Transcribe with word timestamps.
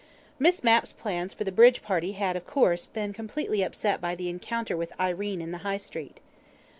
Miss 0.39 0.63
Mapp's 0.63 0.93
plans 0.93 1.31
for 1.31 1.43
the 1.43 1.51
bridge 1.51 1.83
party 1.83 2.13
had, 2.13 2.35
of 2.35 2.47
course, 2.47 2.87
been 2.87 3.13
completely 3.13 3.61
upset 3.61 4.01
by 4.01 4.15
the 4.15 4.29
encounter 4.29 4.75
with 4.75 4.99
Irene 4.99 5.41
in 5.43 5.51
the 5.51 5.59
High 5.59 5.77
Street. 5.77 6.19